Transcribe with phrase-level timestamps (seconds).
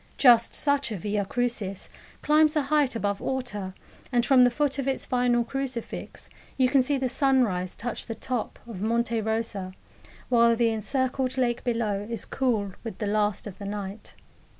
[0.17, 1.87] Just such a Via Crucis
[2.23, 3.75] climbs the height above Orta,
[4.11, 6.27] and from the foot of its final crucifix
[6.57, 9.73] you can see the sunrise touch the top of Monte Rosa,
[10.27, 14.15] while the encircled lake below is cool with the last of the night.